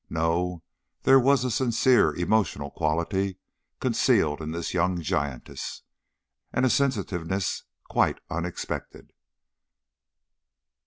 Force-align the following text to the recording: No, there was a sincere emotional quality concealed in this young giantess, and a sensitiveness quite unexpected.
No, 0.09 0.63
there 1.03 1.19
was 1.19 1.45
a 1.45 1.51
sincere 1.51 2.15
emotional 2.15 2.71
quality 2.71 3.37
concealed 3.79 4.41
in 4.41 4.49
this 4.49 4.73
young 4.73 4.99
giantess, 5.03 5.83
and 6.51 6.65
a 6.65 6.71
sensitiveness 6.71 7.65
quite 7.87 8.19
unexpected. 8.27 9.13